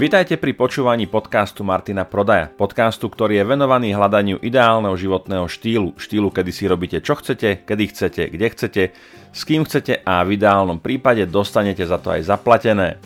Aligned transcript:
Vitajte 0.00 0.40
pri 0.40 0.56
počúvaní 0.56 1.04
podcastu 1.04 1.60
Martina 1.60 2.08
Prodaja. 2.08 2.48
Podcastu, 2.48 3.12
ktorý 3.12 3.36
je 3.36 3.44
venovaný 3.44 3.92
hľadaniu 3.92 4.40
ideálneho 4.40 4.96
životného 4.96 5.44
štýlu. 5.44 5.92
Štýlu, 6.00 6.32
kedy 6.32 6.48
si 6.56 6.64
robíte 6.64 7.04
čo 7.04 7.20
chcete, 7.20 7.68
kedy 7.68 7.84
chcete, 7.92 8.22
kde 8.32 8.46
chcete, 8.48 8.82
s 9.28 9.40
kým 9.44 9.68
chcete 9.68 10.00
a 10.00 10.24
v 10.24 10.40
ideálnom 10.40 10.80
prípade 10.80 11.28
dostanete 11.28 11.84
za 11.84 12.00
to 12.00 12.16
aj 12.16 12.24
zaplatené. 12.32 12.96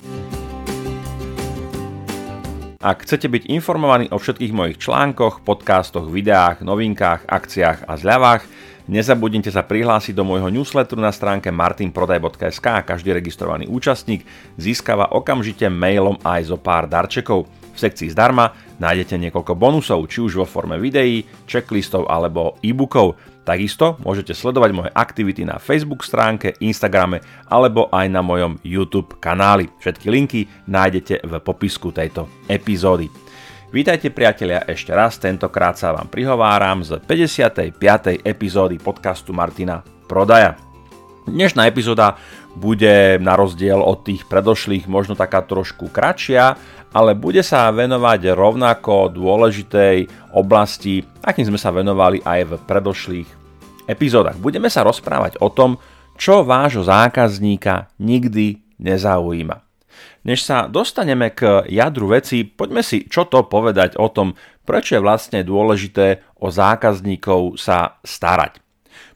Ak 2.79 3.03
chcete 3.03 3.27
byť 3.27 3.51
informovaní 3.51 4.07
o 4.15 4.17
všetkých 4.23 4.55
mojich 4.55 4.79
článkoch, 4.79 5.43
podcastoch, 5.43 6.07
videách, 6.07 6.63
novinkách, 6.63 7.27
akciách 7.27 7.91
a 7.91 7.93
zľavách, 7.99 8.47
Nezabudnite 8.85 9.49
sa 9.49 9.65
prihlásiť 9.65 10.13
do 10.13 10.29
môjho 10.29 10.53
newsletteru 10.53 11.01
na 11.01 11.09
stránke 11.09 11.49
martinprodaj.sk 11.49 12.85
každý 12.85 13.17
registrovaný 13.17 13.65
účastník 13.65 14.29
získava 14.61 15.09
okamžite 15.09 15.73
mailom 15.73 16.21
aj 16.21 16.53
zo 16.53 16.61
pár 16.61 16.85
darčekov. 16.85 17.49
V 17.49 17.79
sekcii 17.81 18.13
zdarma 18.13 18.53
nájdete 18.77 19.17
niekoľko 19.17 19.57
bonusov, 19.57 20.05
či 20.13 20.21
už 20.21 20.37
vo 20.37 20.45
forme 20.45 20.77
videí, 20.77 21.25
checklistov 21.49 22.13
alebo 22.13 22.61
e-bookov. 22.61 23.17
Takisto 23.49 23.97
môžete 24.05 24.37
sledovať 24.37 24.71
moje 24.77 24.91
aktivity 24.93 25.49
na 25.49 25.57
Facebook 25.57 26.05
stránke, 26.05 26.53
Instagrame 26.61 27.25
alebo 27.49 27.89
aj 27.89 28.07
na 28.13 28.21
mojom 28.21 28.61
YouTube 28.61 29.17
kanáli. 29.17 29.73
Všetky 29.81 30.07
linky 30.13 30.41
nájdete 30.69 31.25
v 31.25 31.33
popisku 31.41 31.89
tejto 31.89 32.29
epizódy. 32.53 33.09
Vítajte 33.75 34.15
priatelia 34.15 34.63
ešte 34.71 34.95
raz, 34.95 35.19
tentokrát 35.19 35.75
sa 35.75 35.91
vám 35.91 36.07
prihováram 36.07 36.87
z 36.87 36.95
55. 37.03 38.23
epizódy 38.23 38.79
podcastu 38.79 39.35
Martina 39.35 39.83
Prodaja. 40.07 40.55
Dnešná 41.27 41.67
epizóda 41.67 42.15
bude 42.55 43.19
na 43.19 43.35
rozdiel 43.35 43.83
od 43.83 44.07
tých 44.07 44.31
predošlých 44.31 44.87
možno 44.87 45.19
taká 45.19 45.43
trošku 45.43 45.91
kratšia, 45.91 46.55
ale 46.95 47.19
bude 47.19 47.43
sa 47.43 47.67
venovať 47.75 48.39
rovnako 48.39 49.11
dôležitej 49.11 50.31
oblasti, 50.39 51.03
akým 51.27 51.51
sme 51.51 51.59
sa 51.59 51.75
venovali 51.75 52.23
aj 52.23 52.41
v 52.47 52.53
predošlých 52.71 53.29
epizódach. 53.91 54.39
Budeme 54.39 54.71
sa 54.71 54.87
rozprávať 54.87 55.43
o 55.43 55.51
tom, 55.51 55.83
čo 56.15 56.47
vášho 56.47 56.87
zákazníka 56.87 57.91
nikdy 57.99 58.55
nezaujíma. 58.79 59.74
Než 60.25 60.45
sa 60.45 60.71
dostaneme 60.71 61.31
k 61.31 61.69
jadru 61.69 62.13
veci, 62.17 62.49
poďme 62.49 62.81
si 62.81 63.05
čo 63.07 63.29
to 63.29 63.45
povedať 63.45 64.01
o 64.01 64.09
tom, 64.09 64.39
prečo 64.65 64.97
je 64.97 65.05
vlastne 65.05 65.45
dôležité 65.45 66.25
o 66.41 66.49
zákazníkov 66.49 67.61
sa 67.61 68.01
starať. 68.05 68.65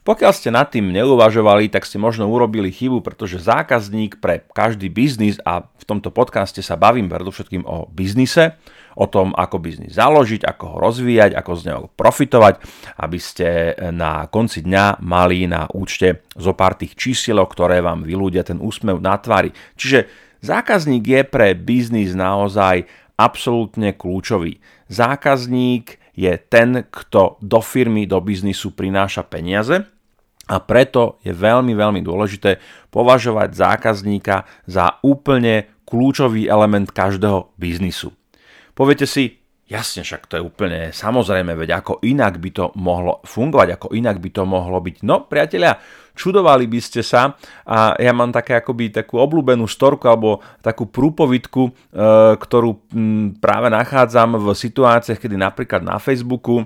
Pokiaľ 0.03 0.31
ste 0.33 0.49
nad 0.49 0.65
tým 0.71 0.89
neuvažovali, 0.89 1.69
tak 1.69 1.85
ste 1.85 2.01
možno 2.01 2.25
urobili 2.25 2.73
chybu, 2.73 3.05
pretože 3.05 3.45
zákazník 3.45 4.17
pre 4.17 4.41
každý 4.57 4.89
biznis, 4.89 5.37
a 5.45 5.69
v 5.69 5.85
tomto 5.85 6.09
podcaste 6.09 6.65
sa 6.65 6.79
bavím 6.79 7.11
predovšetkým 7.11 7.61
o 7.67 7.85
biznise, 7.93 8.57
o 8.97 9.05
tom, 9.05 9.31
ako 9.37 9.61
biznis 9.61 9.95
založiť, 9.95 10.43
ako 10.43 10.63
ho 10.65 10.77
rozvíjať, 10.81 11.31
ako 11.37 11.51
z 11.55 11.61
neho 11.69 11.81
profitovať, 11.93 12.53
aby 12.99 13.19
ste 13.21 13.47
na 13.93 14.25
konci 14.27 14.65
dňa 14.65 14.99
mali 15.05 15.45
na 15.45 15.69
účte 15.71 16.25
zo 16.35 16.57
pár 16.57 16.75
tých 16.75 16.97
čísielok, 16.97 17.53
ktoré 17.53 17.79
vám 17.79 18.03
vylúdia 18.03 18.41
ten 18.43 18.57
úsmev 18.59 18.97
na 18.99 19.15
tvári. 19.15 19.53
Čiže 19.77 20.28
Zákazník 20.39 21.03
je 21.03 21.21
pre 21.27 21.51
biznis 21.55 22.15
naozaj 22.15 22.87
absolútne 23.19 23.91
kľúčový. 23.91 24.63
Zákazník 24.87 25.99
je 26.15 26.33
ten, 26.39 26.87
kto 26.87 27.39
do 27.43 27.59
firmy, 27.59 28.07
do 28.07 28.19
biznisu 28.23 28.75
prináša 28.75 29.27
peniaze 29.27 29.83
a 30.49 30.55
preto 30.59 31.19
je 31.23 31.31
veľmi, 31.31 31.75
veľmi 31.75 32.01
dôležité 32.03 32.59
považovať 32.91 33.55
zákazníka 33.55 34.47
za 34.67 34.99
úplne 35.03 35.67
kľúčový 35.87 36.47
element 36.47 36.89
každého 36.91 37.53
biznisu. 37.55 38.11
Poviete 38.75 39.07
si, 39.07 39.38
Jasne, 39.69 40.01
však 40.01 40.25
to 40.25 40.41
je 40.41 40.43
úplne 40.43 40.89
samozrejme, 40.89 41.53
veď 41.53 41.85
ako 41.85 42.01
inak 42.01 42.41
by 42.41 42.49
to 42.49 42.65
mohlo 42.73 43.21
fungovať, 43.21 43.77
ako 43.77 43.87
inak 43.93 44.17
by 44.17 44.29
to 44.33 44.41
mohlo 44.41 44.81
byť. 44.81 45.05
No, 45.05 45.29
priatelia, 45.29 45.77
čudovali 46.17 46.65
by 46.65 46.79
ste 46.81 47.05
sa 47.05 47.37
a 47.69 47.93
ja 48.01 48.09
mám 48.09 48.33
také 48.33 48.57
akoby 48.57 48.89
takú 48.89 49.21
obľúbenú 49.21 49.69
storku 49.69 50.09
alebo 50.09 50.41
takú 50.65 50.89
prúpovitku, 50.89 51.69
e, 51.69 51.71
ktorú 52.41 52.89
práve 53.37 53.69
nachádzam 53.69 54.41
v 54.41 54.57
situáciách, 54.57 55.21
kedy 55.21 55.37
napríklad 55.37 55.85
na 55.85 56.01
Facebooku 56.01 56.65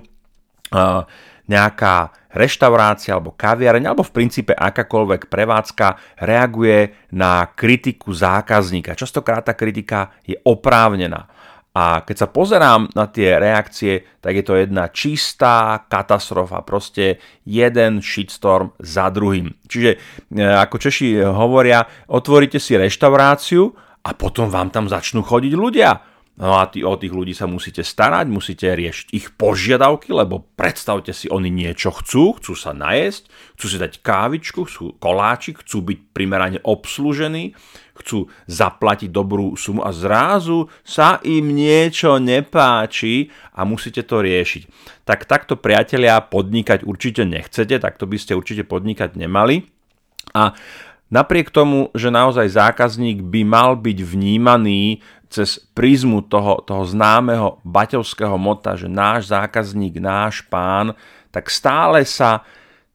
nejaká 1.44 2.08
reštaurácia 2.32 3.14
alebo 3.14 3.36
kaviareň 3.36 3.84
alebo 3.92 4.00
v 4.00 4.16
princípe 4.16 4.56
akákoľvek 4.56 5.28
prevádzka 5.28 6.18
reaguje 6.24 6.96
na 7.12 7.52
kritiku 7.52 8.16
zákazníka. 8.16 8.96
Častokrát 8.96 9.44
tá 9.44 9.52
kritika 9.52 10.16
je 10.24 10.40
oprávnená. 10.40 11.28
A 11.74 12.06
keď 12.06 12.16
sa 12.22 12.28
pozerám 12.30 12.86
na 12.94 13.10
tie 13.10 13.34
reakcie, 13.34 14.06
tak 14.22 14.38
je 14.38 14.44
to 14.46 14.54
jedna 14.54 14.94
čistá 14.94 15.82
katastrofa, 15.90 16.62
proste 16.62 17.18
jeden 17.42 17.98
shitstorm 17.98 18.70
za 18.78 19.10
druhým. 19.10 19.50
Čiže 19.66 19.90
e, 19.90 19.98
ako 20.38 20.76
Češi 20.78 21.18
hovoria, 21.26 21.82
otvoríte 22.14 22.62
si 22.62 22.78
reštauráciu 22.78 23.74
a 24.06 24.10
potom 24.14 24.46
vám 24.54 24.70
tam 24.70 24.86
začnú 24.86 25.26
chodiť 25.26 25.52
ľudia 25.58 26.13
No 26.34 26.58
a 26.58 26.66
tí, 26.66 26.82
o 26.82 26.98
tých 26.98 27.14
ľudí 27.14 27.30
sa 27.30 27.46
musíte 27.46 27.86
starať, 27.86 28.26
musíte 28.26 28.66
riešiť 28.66 29.06
ich 29.14 29.30
požiadavky, 29.38 30.10
lebo 30.10 30.42
predstavte 30.58 31.14
si, 31.14 31.30
oni 31.30 31.46
niečo 31.46 31.94
chcú, 31.94 32.34
chcú 32.42 32.58
sa 32.58 32.74
najesť, 32.74 33.30
chcú 33.54 33.66
si 33.70 33.78
dať 33.78 34.02
kávičku, 34.02 34.66
chcú 34.66 34.98
koláčik, 34.98 35.62
chcú 35.62 35.94
byť 35.94 35.98
primerane 36.10 36.58
obslužení, 36.66 37.54
chcú 37.94 38.26
zaplatiť 38.50 39.14
dobrú 39.14 39.54
sumu 39.54 39.86
a 39.86 39.94
zrazu 39.94 40.66
sa 40.82 41.22
im 41.22 41.54
niečo 41.54 42.18
nepáči 42.18 43.30
a 43.54 43.62
musíte 43.62 44.02
to 44.02 44.18
riešiť. 44.18 44.62
Tak 45.06 45.30
takto 45.30 45.54
priatelia 45.54 46.18
podnikať 46.18 46.82
určite 46.82 47.22
nechcete, 47.22 47.78
takto 47.78 48.10
by 48.10 48.18
ste 48.18 48.34
určite 48.34 48.66
podnikať 48.66 49.14
nemali. 49.14 49.70
A 50.34 50.50
Napriek 51.14 51.54
tomu, 51.54 51.94
že 51.94 52.10
naozaj 52.10 52.50
zákazník 52.50 53.22
by 53.22 53.46
mal 53.46 53.78
byť 53.78 53.98
vnímaný 54.02 55.04
cez 55.34 55.58
prízmu 55.74 56.22
toho, 56.30 56.62
toho 56.62 56.86
známeho 56.86 57.58
baťovského 57.66 58.38
mota, 58.38 58.78
že 58.78 58.86
náš 58.86 59.34
zákazník, 59.34 59.98
náš 59.98 60.46
pán, 60.46 60.94
tak 61.34 61.50
stále 61.50 62.06
sa 62.06 62.46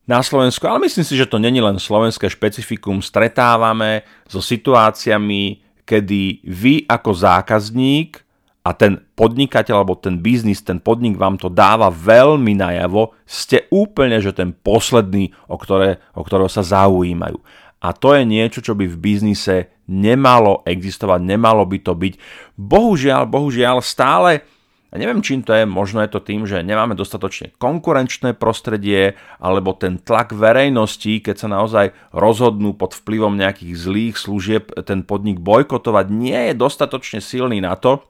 na 0.07 0.23
Slovensku, 0.23 0.63
ale 0.63 0.87
myslím 0.87 1.03
si, 1.03 1.19
že 1.19 1.27
to 1.27 1.35
není 1.35 1.59
len 1.59 1.75
slovenské 1.75 2.31
špecifikum, 2.31 3.03
stretávame 3.03 4.07
so 4.25 4.39
situáciami, 4.39 5.61
kedy 5.83 6.47
vy 6.47 6.87
ako 6.87 7.11
zákazník 7.11 8.23
a 8.63 8.71
ten 8.71 9.03
podnikateľ 9.19 9.83
alebo 9.83 9.99
ten 9.99 10.17
biznis, 10.17 10.63
ten 10.63 10.79
podnik 10.79 11.19
vám 11.19 11.35
to 11.35 11.51
dáva 11.51 11.91
veľmi 11.91 12.55
najavo, 12.55 13.13
ste 13.27 13.67
úplne, 13.67 14.17
že 14.23 14.31
ten 14.31 14.55
posledný, 14.55 15.35
o, 15.51 15.59
ktoré, 15.59 15.99
o 16.15 16.23
ktorého 16.23 16.49
sa 16.49 16.63
zaujímajú. 16.63 17.37
A 17.79 17.91
to 17.95 18.15
je 18.15 18.23
niečo, 18.23 18.59
čo 18.63 18.73
by 18.75 18.87
v 18.87 18.97
biznise 18.97 19.71
nemalo 19.89 20.61
existovať, 20.69 21.19
nemalo 21.25 21.65
by 21.65 21.77
to 21.81 21.97
byť. 21.97 22.13
Bohužiaľ, 22.55 23.25
bohužiaľ 23.25 23.81
stále 23.81 24.45
a 24.89 24.97
neviem, 24.97 25.21
čím 25.21 25.45
to 25.45 25.53
je, 25.53 25.69
možno 25.69 26.01
je 26.01 26.09
to 26.09 26.17
tým, 26.17 26.49
že 26.49 26.65
nemáme 26.65 26.97
dostatočne 26.97 27.53
konkurenčné 27.61 28.33
prostredie, 28.33 29.13
alebo 29.37 29.77
ten 29.77 30.01
tlak 30.01 30.33
verejnosti, 30.33 31.21
keď 31.21 31.35
sa 31.37 31.47
naozaj 31.49 31.85
rozhodnú 32.09 32.73
pod 32.73 32.97
vplyvom 32.97 33.37
nejakých 33.37 33.73
zlých 33.77 34.15
služieb 34.17 34.73
ten 34.89 35.05
podnik 35.05 35.37
bojkotovať, 35.45 36.05
nie 36.09 36.39
je 36.49 36.53
dostatočne 36.57 37.21
silný 37.21 37.61
na 37.61 37.77
to, 37.77 38.01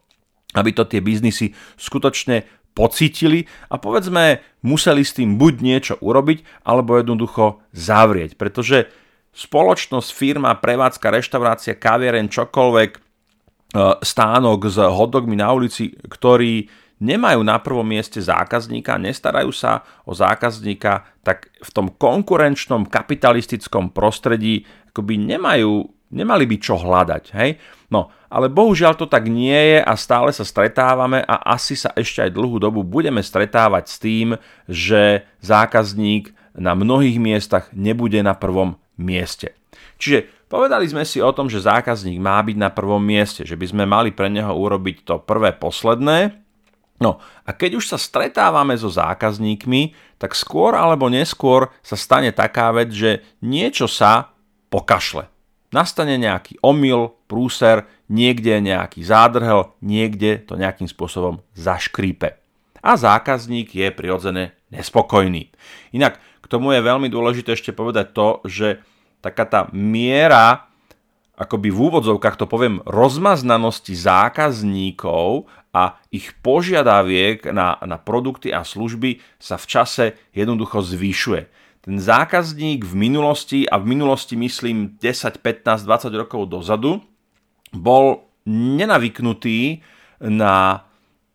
aby 0.56 0.72
to 0.72 0.88
tie 0.88 1.04
biznisy 1.04 1.52
skutočne 1.76 2.48
pocítili 2.72 3.44
a 3.68 3.76
povedzme 3.76 4.40
museli 4.64 5.04
s 5.04 5.12
tým 5.12 5.36
buď 5.36 5.54
niečo 5.60 5.96
urobiť, 6.00 6.64
alebo 6.64 6.96
jednoducho 6.96 7.60
zavrieť. 7.76 8.40
Pretože 8.40 8.88
spoločnosť, 9.34 10.10
firma, 10.12 10.58
prevádzka, 10.58 11.14
reštaurácia, 11.14 11.78
kaviareň, 11.78 12.28
čokoľvek, 12.28 12.92
e, 12.96 13.00
stánok 14.02 14.60
s 14.68 14.78
hotdogmi 14.82 15.38
na 15.38 15.54
ulici, 15.54 15.94
ktorí 15.94 16.68
nemajú 17.00 17.42
na 17.48 17.58
prvom 17.64 17.88
mieste 17.88 18.20
zákazníka, 18.20 19.00
nestarajú 19.00 19.56
sa 19.56 19.88
o 20.04 20.12
zákazníka, 20.12 21.08
tak 21.24 21.48
v 21.64 21.70
tom 21.72 21.88
konkurenčnom 21.96 22.92
kapitalistickom 22.92 23.96
prostredí 23.96 24.68
akoby 24.92 25.16
nemajú, 25.16 25.88
nemali 26.12 26.44
by 26.44 26.56
čo 26.60 26.76
hľadať. 26.76 27.24
Hej? 27.40 27.50
No, 27.88 28.12
ale 28.28 28.52
bohužiaľ 28.52 29.00
to 29.00 29.08
tak 29.08 29.32
nie 29.32 29.56
je 29.56 29.80
a 29.80 29.94
stále 29.96 30.30
sa 30.36 30.44
stretávame 30.44 31.24
a 31.24 31.56
asi 31.56 31.80
sa 31.80 31.96
ešte 31.96 32.28
aj 32.28 32.36
dlhú 32.36 32.60
dobu 32.60 32.84
budeme 32.84 33.24
stretávať 33.24 33.86
s 33.88 33.96
tým, 33.98 34.28
že 34.68 35.24
zákazník 35.40 36.36
na 36.60 36.76
mnohých 36.76 37.18
miestach 37.18 37.72
nebude 37.72 38.20
na 38.20 38.36
prvom 38.36 38.76
mieste. 39.00 39.56
Čiže 40.00 40.28
povedali 40.52 40.88
sme 40.88 41.08
si 41.08 41.24
o 41.24 41.32
tom, 41.32 41.48
že 41.48 41.64
zákazník 41.64 42.20
má 42.20 42.40
byť 42.44 42.58
na 42.60 42.70
prvom 42.72 43.00
mieste, 43.00 43.48
že 43.48 43.56
by 43.56 43.66
sme 43.72 43.84
mali 43.88 44.12
pre 44.12 44.28
neho 44.28 44.52
urobiť 44.52 45.08
to 45.08 45.16
prvé 45.24 45.56
posledné. 45.56 46.40
No 47.00 47.24
a 47.48 47.56
keď 47.56 47.80
už 47.80 47.96
sa 47.96 47.98
stretávame 47.98 48.76
so 48.76 48.92
zákazníkmi, 48.92 49.96
tak 50.20 50.36
skôr 50.36 50.76
alebo 50.76 51.08
neskôr 51.08 51.72
sa 51.80 51.96
stane 51.96 52.36
taká 52.36 52.76
vec, 52.76 52.92
že 52.92 53.24
niečo 53.40 53.88
sa 53.88 54.36
pokašle. 54.68 55.32
nastane 55.70 56.18
nejaký 56.18 56.58
omyl, 56.66 57.14
prúser, 57.30 57.86
niekde 58.10 58.58
nejaký 58.58 59.06
zádrhel, 59.06 59.78
niekde 59.86 60.42
to 60.44 60.58
nejakým 60.58 60.90
spôsobom 60.90 61.46
zaškrípe. 61.54 62.36
A 62.82 62.98
zákazník 62.98 63.76
je 63.76 63.88
prirodzene 63.94 64.58
nespokojný. 64.74 65.54
Inak 65.94 66.18
tomu 66.50 66.74
je 66.74 66.82
veľmi 66.82 67.08
dôležité 67.08 67.54
ešte 67.54 67.72
povedať 67.72 68.12
to, 68.12 68.42
že 68.50 68.82
taká 69.22 69.46
tá 69.46 69.62
miera 69.72 70.70
akoby 71.40 71.72
v 71.72 71.80
úvodzovkách 71.88 72.36
to 72.36 72.46
poviem, 72.52 72.84
rozmaznanosti 72.84 73.96
zákazníkov 73.96 75.48
a 75.72 75.96
ich 76.12 76.36
požiadaviek 76.44 77.48
na, 77.56 77.80
na 77.80 77.96
produkty 77.96 78.52
a 78.52 78.68
služby 78.68 79.24
sa 79.40 79.56
v 79.56 79.66
čase 79.66 80.06
jednoducho 80.36 80.84
zvyšuje. 80.84 81.48
Ten 81.80 81.96
zákazník 81.96 82.84
v 82.84 82.94
minulosti, 83.00 83.64
a 83.64 83.80
v 83.80 83.96
minulosti 83.96 84.36
myslím 84.36 85.00
10, 85.00 85.40
15, 85.40 85.88
20 85.88 86.12
rokov 86.20 86.52
dozadu, 86.52 87.00
bol 87.72 88.28
nenavyknutý 88.44 89.80
na 90.20 90.84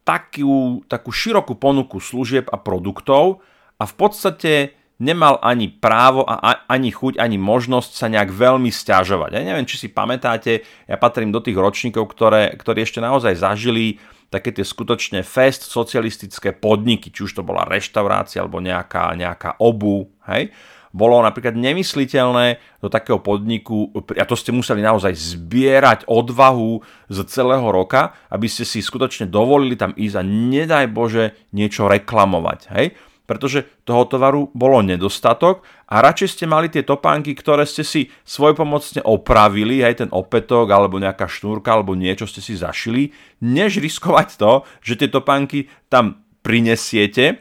takú, 0.04 0.84
takú 0.84 1.08
širokú 1.08 1.56
ponuku 1.56 1.96
služieb 1.96 2.52
a 2.52 2.60
produktov 2.60 3.40
a 3.80 3.88
v 3.88 3.94
podstate 3.96 4.76
nemal 4.98 5.42
ani 5.42 5.70
právo 5.70 6.22
a 6.22 6.38
ani 6.70 6.94
chuť, 6.94 7.18
ani 7.18 7.34
možnosť 7.34 7.90
sa 7.94 8.06
nejak 8.06 8.30
veľmi 8.30 8.70
stiažovať. 8.70 9.34
Ja 9.34 9.42
neviem, 9.42 9.66
či 9.66 9.76
si 9.76 9.88
pamätáte, 9.90 10.62
ja 10.86 10.96
patrím 10.96 11.34
do 11.34 11.42
tých 11.42 11.58
ročníkov, 11.58 12.06
ktoré, 12.14 12.54
ktorí 12.54 12.86
ešte 12.86 13.02
naozaj 13.02 13.42
zažili 13.42 13.98
také 14.30 14.50
tie 14.50 14.66
skutočne 14.66 15.22
fest 15.22 15.66
socialistické 15.66 16.54
podniky, 16.54 17.10
či 17.14 17.26
už 17.26 17.38
to 17.38 17.42
bola 17.46 17.66
reštaurácia 17.66 18.42
alebo 18.42 18.58
nejaká, 18.58 19.14
nejaká 19.14 19.62
obu, 19.62 20.10
hej, 20.26 20.50
bolo 20.94 21.18
napríklad 21.26 21.58
nemysliteľné 21.58 22.78
do 22.78 22.86
takého 22.86 23.18
podniku, 23.18 23.90
a 24.14 24.22
to 24.22 24.38
ste 24.38 24.54
museli 24.54 24.78
naozaj 24.78 25.10
zbierať 25.10 26.06
odvahu 26.06 26.78
z 27.10 27.18
celého 27.26 27.66
roka, 27.66 28.14
aby 28.30 28.46
ste 28.46 28.62
si 28.62 28.78
skutočne 28.78 29.26
dovolili 29.26 29.74
tam 29.74 29.90
ísť 29.90 30.16
a 30.18 30.22
nedaj 30.22 30.86
Bože 30.94 31.34
niečo 31.50 31.90
reklamovať. 31.90 32.60
Hej? 32.78 32.94
Pretože 33.24 33.64
toho 33.88 34.04
tovaru 34.04 34.52
bolo 34.52 34.84
nedostatok 34.84 35.64
a 35.88 36.04
radšej 36.04 36.28
ste 36.28 36.44
mali 36.44 36.68
tie 36.68 36.84
topánky, 36.84 37.32
ktoré 37.32 37.64
ste 37.64 37.80
si 37.80 38.12
svojpomocne 38.28 39.00
opravili, 39.04 39.80
aj 39.80 40.04
ten 40.04 40.10
opätok 40.12 40.68
alebo 40.68 41.00
nejaká 41.00 41.24
šnúrka 41.24 41.72
alebo 41.72 41.96
niečo 41.96 42.28
ste 42.28 42.44
si 42.44 42.56
zašili, 42.56 43.16
než 43.40 43.80
riskovať 43.80 44.28
to, 44.36 44.52
že 44.84 45.00
tie 45.00 45.08
topánky 45.08 45.72
tam 45.88 46.20
prinesiete 46.44 47.40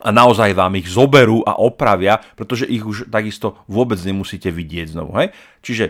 a 0.00 0.08
naozaj 0.08 0.56
vám 0.56 0.80
ich 0.80 0.88
zoberú 0.88 1.44
a 1.44 1.60
opravia, 1.60 2.16
pretože 2.32 2.64
ich 2.64 2.80
už 2.80 3.12
takisto 3.12 3.60
vôbec 3.68 4.00
nemusíte 4.00 4.48
vidieť 4.48 4.96
znovu. 4.96 5.20
Hej? 5.20 5.36
Čiže 5.60 5.84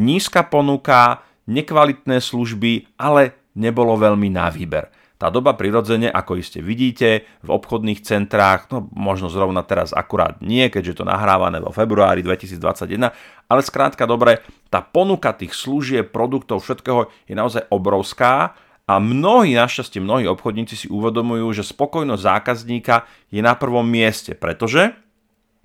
nízka 0.00 0.48
ponuka, 0.48 1.20
nekvalitné 1.44 2.24
služby, 2.24 2.96
ale 2.96 3.36
nebolo 3.52 4.00
veľmi 4.00 4.32
na 4.32 4.48
výber. 4.48 4.88
Tá 5.20 5.28
doba 5.28 5.52
prirodzene, 5.52 6.08
ako 6.08 6.40
iste 6.40 6.64
vidíte, 6.64 7.28
v 7.44 7.50
obchodných 7.52 8.00
centrách, 8.00 8.72
no 8.72 8.88
možno 8.96 9.28
zrovna 9.28 9.60
teraz 9.60 9.92
akurát 9.92 10.40
nie, 10.40 10.72
keďže 10.72 11.04
to 11.04 11.04
nahrávané 11.04 11.60
vo 11.60 11.68
februári 11.68 12.24
2021, 12.24 13.12
ale 13.44 13.60
skrátka 13.60 14.08
dobre, 14.08 14.40
tá 14.72 14.80
ponuka 14.80 15.36
tých 15.36 15.52
služieb, 15.52 16.08
produktov, 16.08 16.64
všetkého 16.64 17.12
je 17.28 17.36
naozaj 17.36 17.68
obrovská 17.68 18.56
a 18.88 18.96
mnohí, 18.96 19.52
našťastie 19.52 20.00
mnohí 20.00 20.24
obchodníci 20.24 20.74
si 20.74 20.86
uvedomujú, 20.88 21.52
že 21.52 21.68
spokojnosť 21.68 22.22
zákazníka 22.24 23.04
je 23.28 23.44
na 23.44 23.52
prvom 23.52 23.84
mieste, 23.84 24.32
pretože 24.32 24.96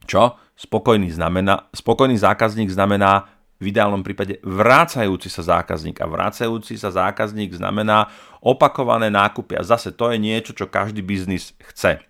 čo? 0.03 0.35
Spokojný, 0.55 1.11
znamená, 1.11 1.67
spokojný 1.75 2.15
zákazník 2.15 2.71
znamená 2.71 3.27
v 3.55 3.71
ideálnom 3.71 4.03
prípade 4.03 4.43
vrácajúci 4.43 5.31
sa 5.31 5.39
zákazník. 5.39 6.03
A 6.03 6.09
vrácajúci 6.11 6.75
sa 6.75 6.91
zákazník 6.91 7.55
znamená 7.55 8.11
opakované 8.43 9.07
nákupy. 9.07 9.55
A 9.55 9.63
zase 9.63 9.95
to 9.95 10.11
je 10.11 10.19
niečo, 10.19 10.51
čo 10.51 10.67
každý 10.67 10.99
biznis 10.99 11.55
chce. 11.71 12.03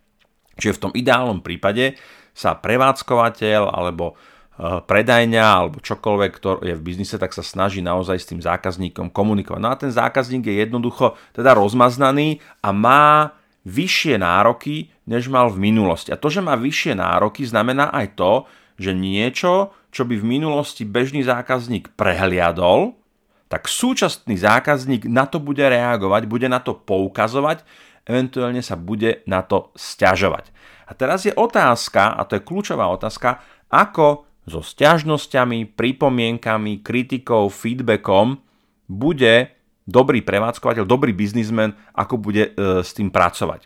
Čiže 0.57 0.75
v 0.75 0.81
tom 0.89 0.91
ideálnom 0.97 1.45
prípade 1.45 2.01
sa 2.33 2.57
prevádzkovateľ 2.57 3.71
alebo 3.71 4.11
e, 4.11 4.83
predajňa 4.83 5.45
alebo 5.45 5.77
čokoľvek, 5.79 6.31
kto 6.35 6.49
je 6.65 6.73
v 6.73 6.81
biznise, 6.83 7.15
tak 7.21 7.31
sa 7.31 7.45
snaží 7.45 7.79
naozaj 7.79 8.17
s 8.17 8.29
tým 8.33 8.41
zákazníkom 8.41 9.13
komunikovať. 9.13 9.61
No 9.61 9.69
a 9.69 9.79
ten 9.79 9.93
zákazník 9.93 10.49
je 10.49 10.65
jednoducho 10.65 11.13
teda 11.31 11.53
rozmaznaný 11.53 12.41
a 12.65 12.73
má 12.73 13.37
vyššie 13.65 14.17
nároky, 14.21 14.89
než 15.05 15.29
mal 15.29 15.49
v 15.53 15.61
minulosti. 15.71 16.09
A 16.09 16.19
to, 16.19 16.29
že 16.29 16.41
má 16.41 16.57
vyššie 16.57 16.97
nároky, 16.97 17.45
znamená 17.45 17.93
aj 17.93 18.17
to, 18.17 18.31
že 18.75 18.91
niečo, 18.91 19.71
čo 19.91 20.03
by 20.03 20.19
v 20.19 20.25
minulosti 20.27 20.83
bežný 20.83 21.23
zákazník 21.23 21.95
prehliadol, 21.95 22.99
tak 23.47 23.69
súčasný 23.69 24.35
zákazník 24.35 25.07
na 25.07 25.29
to 25.29 25.39
bude 25.39 25.61
reagovať, 25.61 26.27
bude 26.27 26.47
na 26.49 26.59
to 26.59 26.75
poukazovať, 26.75 27.63
eventuálne 28.03 28.59
sa 28.59 28.75
bude 28.75 29.23
na 29.29 29.45
to 29.45 29.71
stiažovať. 29.77 30.51
A 30.85 30.91
teraz 30.93 31.25
je 31.25 31.33
otázka, 31.33 32.13
a 32.13 32.21
to 32.27 32.37
je 32.37 32.45
kľúčová 32.45 32.89
otázka, 32.91 33.41
ako 33.71 34.27
so 34.45 34.61
stiažnosťami, 34.61 35.73
pripomienkami, 35.73 36.85
kritikou, 36.85 37.49
feedbackom 37.49 38.37
bude 38.85 39.49
dobrý 39.89 40.21
prevádzkovateľ, 40.21 40.85
dobrý 40.85 41.13
biznismen, 41.13 41.73
ako 41.97 42.21
bude 42.21 42.53
e, 42.53 42.81
s 42.85 42.93
tým 42.93 43.09
pracovať. 43.09 43.65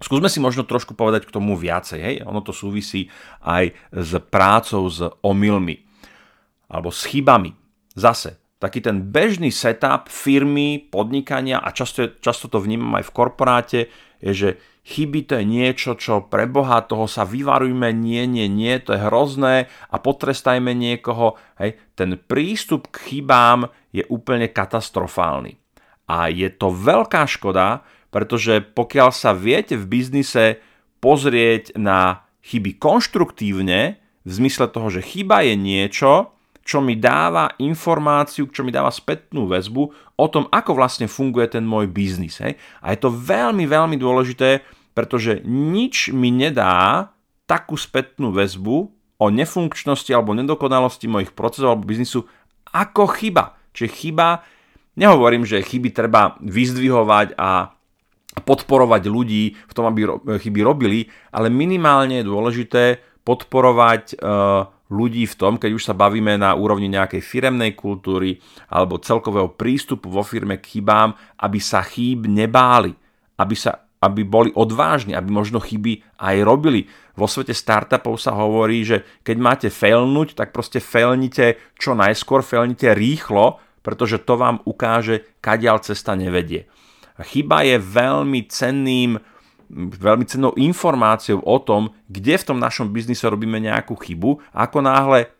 Skúsme 0.00 0.32
si 0.32 0.40
možno 0.40 0.64
trošku 0.64 0.96
povedať 0.96 1.28
k 1.28 1.34
tomu 1.36 1.60
viacej. 1.60 2.00
Hej? 2.00 2.16
Ono 2.24 2.40
to 2.40 2.56
súvisí 2.56 3.12
aj 3.44 3.76
s 3.92 4.16
prácou 4.32 4.88
s 4.88 5.04
omylmi 5.20 5.84
alebo 6.72 6.88
s 6.88 7.04
chybami. 7.04 7.52
Zase, 7.92 8.40
taký 8.56 8.80
ten 8.80 9.12
bežný 9.12 9.52
setup 9.52 10.08
firmy, 10.08 10.78
podnikania 10.78 11.60
a 11.60 11.74
často, 11.74 12.16
často 12.22 12.46
to 12.48 12.62
vnímam 12.62 12.96
aj 12.96 13.04
v 13.10 13.14
korporáte, 13.14 13.80
je, 14.22 14.32
že 14.32 14.50
chyby 14.86 15.26
to 15.26 15.40
je 15.40 15.44
niečo, 15.44 15.96
čo 15.96 16.24
pre 16.28 16.48
Boha 16.48 16.84
toho 16.84 17.04
sa 17.04 17.24
vyvarujme, 17.24 17.92
nie, 17.92 18.24
nie, 18.24 18.46
nie, 18.46 18.76
to 18.80 18.96
je 18.96 19.04
hrozné 19.04 19.68
a 19.90 19.96
potrestajme 20.00 20.72
niekoho. 20.72 21.36
Hej. 21.60 21.76
Ten 21.96 22.16
prístup 22.16 22.88
k 22.92 22.96
chybám 23.10 23.68
je 23.90 24.04
úplne 24.08 24.48
katastrofálny. 24.48 25.56
A 26.10 26.26
je 26.28 26.48
to 26.50 26.74
veľká 26.74 27.26
škoda, 27.26 27.86
pretože 28.10 28.60
pokiaľ 28.62 29.10
sa 29.14 29.32
viete 29.32 29.78
v 29.78 29.86
biznise 29.86 30.58
pozrieť 31.00 31.78
na 31.78 32.26
chyby 32.44 32.76
konštruktívne, 32.76 33.98
v 34.20 34.30
zmysle 34.30 34.68
toho, 34.68 34.92
že 34.92 35.00
chyba 35.00 35.46
je 35.48 35.54
niečo, 35.56 36.36
čo 36.60 36.78
mi 36.84 36.94
dáva 36.94 37.56
informáciu, 37.56 38.46
čo 38.52 38.62
mi 38.62 38.70
dáva 38.70 38.92
spätnú 38.92 39.48
väzbu 39.48 39.82
o 40.20 40.26
tom, 40.28 40.46
ako 40.52 40.76
vlastne 40.76 41.08
funguje 41.08 41.56
ten 41.56 41.64
môj 41.64 41.88
biznis. 41.88 42.38
Hej? 42.38 42.60
A 42.84 42.92
je 42.92 43.00
to 43.00 43.10
veľmi, 43.10 43.64
veľmi 43.64 43.96
dôležité, 43.96 44.60
pretože 44.92 45.40
nič 45.48 46.12
mi 46.12 46.28
nedá 46.28 47.10
takú 47.48 47.74
spätnú 47.74 48.30
väzbu 48.30 48.76
o 49.20 49.26
nefunkčnosti 49.28 50.12
alebo 50.12 50.36
nedokonalosti 50.36 51.10
mojich 51.10 51.32
procesov 51.34 51.74
alebo 51.74 51.88
biznisu 51.88 52.28
ako 52.70 53.08
chyba. 53.18 53.58
Čiže 53.74 53.88
chyba, 53.90 54.46
nehovorím, 54.94 55.42
že 55.42 55.64
chyby 55.64 55.90
treba 55.90 56.38
vyzdvihovať 56.38 57.34
a 57.34 57.74
podporovať 58.38 59.02
ľudí 59.10 59.58
v 59.58 59.72
tom, 59.74 59.90
aby 59.90 60.06
chyby 60.38 60.60
robili, 60.62 61.10
ale 61.34 61.50
minimálne 61.50 62.22
je 62.22 62.30
dôležité 62.30 62.84
podporovať 63.26 64.14
e, 64.14 64.24
ľudí 64.90 65.26
v 65.26 65.34
tom, 65.38 65.58
keď 65.58 65.70
už 65.74 65.86
sa 65.86 65.94
bavíme 65.94 66.38
na 66.38 66.54
úrovni 66.54 66.90
nejakej 66.90 67.22
firemnej 67.22 67.78
kultúry 67.78 68.38
alebo 68.70 69.02
celkového 69.02 69.54
prístupu 69.54 70.10
vo 70.10 70.26
firme 70.26 70.58
k 70.58 70.78
chybám, 70.78 71.14
aby 71.42 71.58
sa 71.62 71.82
chýb 71.82 72.26
nebáli, 72.26 72.94
aby, 73.38 73.54
sa, 73.54 73.86
aby 74.02 74.26
boli 74.26 74.50
odvážni, 74.54 75.14
aby 75.14 75.30
možno 75.30 75.62
chyby 75.62 76.18
aj 76.18 76.36
robili. 76.42 76.90
Vo 77.14 77.30
svete 77.30 77.54
startupov 77.54 78.18
sa 78.18 78.34
hovorí, 78.34 78.82
že 78.82 79.06
keď 79.22 79.36
máte 79.38 79.68
failnúť, 79.70 80.34
tak 80.34 80.50
proste 80.50 80.82
failnite 80.82 81.58
čo 81.78 81.94
najskôr, 81.94 82.42
failnite 82.42 82.90
rýchlo, 82.94 83.62
pretože 83.80 84.22
to 84.22 84.36
vám 84.36 84.60
ukáže, 84.66 85.38
kadiaľ 85.38 85.80
cesta 85.80 86.18
nevedie. 86.18 86.68
Chyba 87.24 87.64
je 87.66 87.76
veľmi 87.76 88.40
cenným 88.48 89.20
veľmi 89.70 90.26
cennou 90.26 90.50
informáciou 90.58 91.46
o 91.46 91.56
tom, 91.62 91.94
kde 92.10 92.34
v 92.42 92.46
tom 92.46 92.58
našom 92.58 92.90
biznise 92.90 93.22
robíme 93.22 93.62
nejakú 93.62 93.94
chybu 93.94 94.42
a 94.50 94.66
ako 94.66 94.82
náhle 94.82 95.30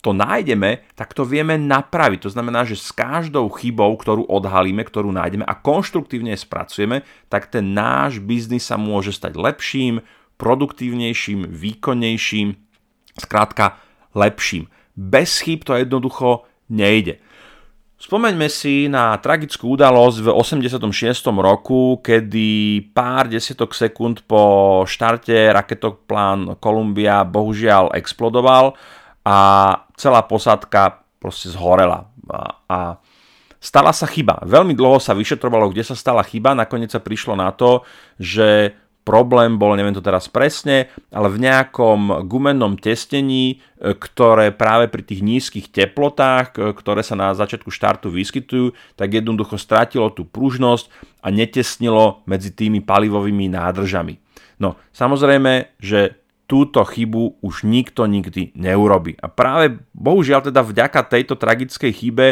to 0.00 0.14
nájdeme, 0.14 0.86
tak 0.94 1.12
to 1.12 1.26
vieme 1.26 1.58
napraviť. 1.58 2.24
To 2.24 2.30
znamená, 2.30 2.62
že 2.62 2.78
s 2.78 2.94
každou 2.94 3.50
chybou, 3.50 3.90
ktorú 3.98 4.24
odhalíme, 4.30 4.86
ktorú 4.86 5.10
nájdeme 5.10 5.42
a 5.42 5.58
konštruktívne 5.58 6.30
spracujeme, 6.38 7.02
tak 7.26 7.50
ten 7.50 7.74
náš 7.74 8.22
biznis 8.22 8.70
sa 8.70 8.78
môže 8.78 9.10
stať 9.10 9.34
lepším, 9.34 10.06
produktívnejším, 10.38 11.50
výkonnejším, 11.50 12.54
skrátka 13.18 13.82
lepším. 14.14 14.70
Bez 14.94 15.42
chyb 15.42 15.66
to 15.66 15.74
jednoducho 15.74 16.46
nejde. 16.70 17.18
Spomeňme 18.06 18.46
si 18.46 18.86
na 18.86 19.18
tragickú 19.18 19.74
udalosť 19.74 20.22
v 20.22 20.28
86. 20.30 21.26
roku, 21.42 21.98
kedy 21.98 22.78
pár 22.94 23.26
desiatok 23.26 23.74
sekúnd 23.74 24.22
po 24.30 24.86
štarte 24.86 25.34
raketoplán 25.50 26.54
Columbia 26.62 27.26
bohužiaľ 27.26 27.98
explodoval 27.98 28.78
a 29.26 29.38
celá 29.98 30.22
posádka 30.22 31.02
proste 31.18 31.50
zhorela. 31.50 32.06
A, 32.30 32.38
a 32.70 32.78
stala 33.58 33.90
sa 33.90 34.06
chyba. 34.06 34.38
Veľmi 34.46 34.78
dlho 34.78 35.02
sa 35.02 35.10
vyšetrovalo, 35.10 35.74
kde 35.74 35.82
sa 35.82 35.98
stala 35.98 36.22
chyba, 36.22 36.54
nakoniec 36.54 36.94
sa 36.94 37.02
prišlo 37.02 37.34
na 37.34 37.50
to, 37.50 37.82
že 38.22 38.70
problém 39.06 39.54
bol, 39.54 39.78
neviem 39.78 39.94
to 39.94 40.02
teraz 40.02 40.26
presne, 40.26 40.90
ale 41.14 41.30
v 41.30 41.46
nejakom 41.46 42.26
gumennom 42.26 42.74
testení, 42.74 43.62
e, 43.78 43.94
ktoré 43.94 44.50
práve 44.50 44.90
pri 44.90 45.06
tých 45.06 45.22
nízkych 45.22 45.70
teplotách, 45.70 46.58
e, 46.58 46.74
ktoré 46.74 47.06
sa 47.06 47.14
na 47.14 47.30
začiatku 47.30 47.70
štartu 47.70 48.10
vyskytujú, 48.10 48.74
tak 48.98 49.14
jednoducho 49.14 49.54
strátilo 49.54 50.10
tú 50.10 50.26
pružnosť 50.26 50.90
a 51.22 51.30
netesnilo 51.30 52.26
medzi 52.26 52.50
tými 52.50 52.82
palivovými 52.82 53.46
nádržami. 53.54 54.18
No, 54.58 54.74
samozrejme, 54.90 55.78
že 55.78 56.18
túto 56.50 56.82
chybu 56.82 57.42
už 57.42 57.62
nikto 57.62 58.10
nikdy 58.10 58.54
neurobi. 58.58 59.14
A 59.22 59.30
práve 59.30 59.82
bohužiaľ 59.94 60.50
teda 60.50 60.62
vďaka 60.62 61.06
tejto 61.06 61.38
tragickej 61.38 61.92
chybe 61.94 62.26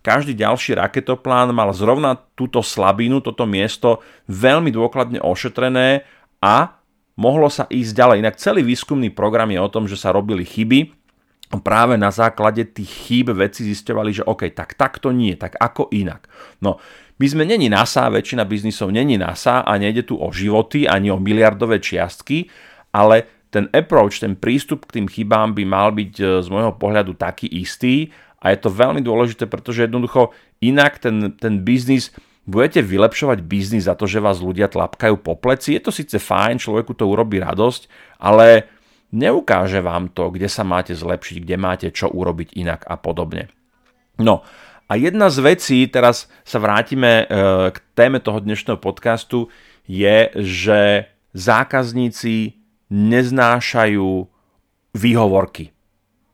každý 0.00 0.32
ďalší 0.32 0.80
raketoplán 0.80 1.52
mal 1.52 1.68
zrovna 1.76 2.16
túto 2.32 2.64
slabinu, 2.64 3.20
toto 3.20 3.44
miesto 3.44 4.00
veľmi 4.32 4.72
dôkladne 4.72 5.20
ošetrené 5.20 6.08
a 6.40 6.80
mohlo 7.20 7.52
sa 7.52 7.68
ísť 7.68 7.92
ďalej. 7.92 8.16
Inak 8.24 8.40
celý 8.40 8.64
výskumný 8.64 9.12
program 9.12 9.52
je 9.52 9.60
o 9.60 9.72
tom, 9.72 9.84
že 9.84 10.00
sa 10.00 10.12
robili 10.12 10.42
chyby, 10.44 11.00
práve 11.58 11.98
na 11.98 12.14
základe 12.14 12.62
tých 12.62 12.86
chýb 12.86 13.34
veci 13.34 13.66
zistovali, 13.66 14.14
že 14.14 14.22
OK, 14.22 14.54
tak 14.54 14.78
takto 14.78 15.10
nie, 15.10 15.34
tak 15.34 15.58
ako 15.58 15.90
inak. 15.90 16.30
No, 16.62 16.78
my 17.18 17.26
sme 17.26 17.42
není 17.42 17.66
NASA, 17.66 18.06
väčšina 18.06 18.46
biznisov 18.46 18.94
není 18.94 19.18
NASA 19.18 19.66
a 19.66 19.72
nejde 19.74 20.06
tu 20.06 20.14
o 20.14 20.30
životy 20.30 20.86
ani 20.86 21.10
o 21.10 21.18
miliardové 21.18 21.82
čiastky, 21.82 22.46
ale 22.94 23.26
ten 23.50 23.66
approach, 23.74 24.22
ten 24.22 24.38
prístup 24.38 24.86
k 24.86 25.02
tým 25.02 25.06
chybám 25.10 25.58
by 25.58 25.66
mal 25.66 25.90
byť 25.90 26.12
e, 26.22 26.24
z 26.38 26.46
môjho 26.46 26.70
pohľadu 26.78 27.18
taký 27.18 27.50
istý 27.50 28.14
a 28.38 28.54
je 28.54 28.62
to 28.62 28.70
veľmi 28.70 29.02
dôležité, 29.02 29.50
pretože 29.50 29.90
jednoducho 29.90 30.30
inak 30.62 31.02
ten, 31.02 31.34
ten 31.34 31.66
biznis 31.66 32.14
budete 32.50 32.82
vylepšovať 32.82 33.38
biznis 33.46 33.86
za 33.86 33.94
to, 33.94 34.10
že 34.10 34.18
vás 34.18 34.42
ľudia 34.42 34.66
tlapkajú 34.66 35.22
po 35.22 35.38
pleci. 35.38 35.78
Je 35.78 35.82
to 35.86 35.94
síce 35.94 36.18
fajn, 36.18 36.58
človeku 36.58 36.98
to 36.98 37.06
urobí 37.06 37.38
radosť, 37.38 37.86
ale 38.18 38.66
neukáže 39.14 39.78
vám 39.78 40.10
to, 40.10 40.34
kde 40.34 40.50
sa 40.50 40.66
máte 40.66 40.90
zlepšiť, 40.98 41.36
kde 41.46 41.56
máte 41.56 41.86
čo 41.94 42.10
urobiť 42.10 42.58
inak 42.58 42.82
a 42.90 42.98
podobne. 42.98 43.46
No 44.18 44.42
a 44.90 44.98
jedna 44.98 45.30
z 45.30 45.38
vecí, 45.46 45.78
teraz 45.86 46.26
sa 46.42 46.58
vrátime 46.58 47.22
e, 47.22 47.24
k 47.70 47.76
téme 47.94 48.18
toho 48.18 48.42
dnešného 48.42 48.82
podcastu, 48.82 49.46
je, 49.86 50.34
že 50.34 51.06
zákazníci 51.30 52.58
neznášajú 52.90 54.26
výhovorky. 54.98 55.70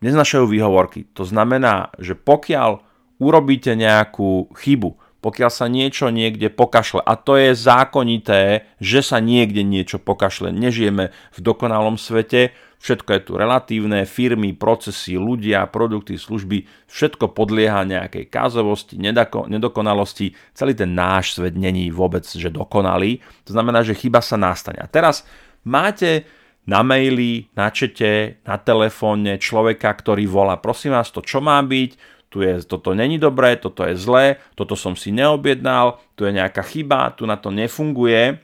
Neznášajú 0.00 0.48
výhovorky. 0.48 1.04
To 1.12 1.28
znamená, 1.28 1.92
že 2.00 2.16
pokiaľ 2.16 2.80
urobíte 3.20 3.76
nejakú 3.76 4.52
chybu, 4.56 5.05
pokiaľ 5.26 5.50
sa 5.50 5.66
niečo 5.66 6.14
niekde 6.14 6.54
pokašle. 6.54 7.02
A 7.02 7.18
to 7.18 7.34
je 7.34 7.50
zákonité, 7.58 8.70
že 8.78 9.02
sa 9.02 9.18
niekde 9.18 9.66
niečo 9.66 9.98
pokašle. 9.98 10.54
Nežijeme 10.54 11.10
v 11.34 11.38
dokonalom 11.42 11.98
svete, 11.98 12.54
všetko 12.78 13.10
je 13.10 13.20
tu 13.26 13.32
relatívne, 13.34 14.06
firmy, 14.06 14.54
procesy, 14.54 15.18
ľudia, 15.18 15.66
produkty, 15.66 16.14
služby, 16.14 16.70
všetko 16.86 17.34
podlieha 17.34 17.82
nejakej 17.82 18.30
kázovosti, 18.30 18.94
nedokonalosti. 19.02 20.30
Celý 20.54 20.78
ten 20.78 20.94
náš 20.94 21.34
svet 21.34 21.58
není 21.58 21.90
vôbec 21.90 22.22
že 22.22 22.46
dokonalý. 22.46 23.18
To 23.50 23.58
znamená, 23.58 23.82
že 23.82 23.98
chyba 23.98 24.22
sa 24.22 24.38
nastane. 24.38 24.78
A 24.78 24.86
teraz 24.86 25.26
máte 25.66 26.22
na 26.70 26.86
maili, 26.86 27.50
na 27.58 27.74
čete, 27.74 28.42
na 28.46 28.62
telefóne 28.62 29.42
človeka, 29.42 29.90
ktorý 29.90 30.26
volá, 30.30 30.54
prosím 30.58 30.94
vás, 30.94 31.10
to 31.10 31.18
čo 31.18 31.42
má 31.42 31.58
byť, 31.62 32.15
tu 32.36 32.44
je, 32.44 32.60
toto 32.68 32.92
není 32.92 33.16
dobré, 33.16 33.56
toto 33.56 33.80
je 33.88 33.96
zlé, 33.96 34.36
toto 34.52 34.76
som 34.76 34.92
si 34.92 35.08
neobjednal, 35.08 35.96
tu 36.20 36.28
je 36.28 36.36
nejaká 36.36 36.60
chyba, 36.60 37.16
tu 37.16 37.24
na 37.24 37.40
to 37.40 37.48
nefunguje. 37.48 38.36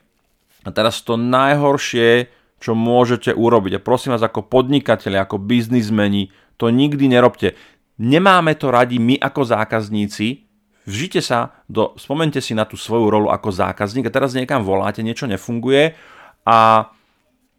A 0.64 0.68
teraz 0.72 1.04
to 1.04 1.20
najhoršie, 1.20 2.32
čo 2.56 2.72
môžete 2.72 3.36
urobiť. 3.36 3.76
A 3.76 3.84
prosím 3.84 4.16
vás, 4.16 4.24
ako 4.24 4.48
podnikateľi, 4.48 5.20
ako 5.20 5.36
biznismeni, 5.36 6.32
to 6.56 6.72
nikdy 6.72 7.04
nerobte. 7.04 7.52
Nemáme 8.00 8.56
to 8.56 8.72
radi 8.72 8.96
my 8.96 9.20
ako 9.20 9.44
zákazníci, 9.44 10.48
vžite 10.88 11.20
sa, 11.20 11.52
do, 11.68 11.92
spomente 12.00 12.40
si 12.40 12.56
na 12.56 12.64
tú 12.64 12.80
svoju 12.80 13.12
rolu 13.12 13.28
ako 13.28 13.52
zákazník 13.52 14.08
a 14.08 14.14
teraz 14.14 14.32
niekam 14.32 14.64
voláte, 14.64 15.04
niečo 15.04 15.28
nefunguje 15.28 15.92
a 16.48 16.88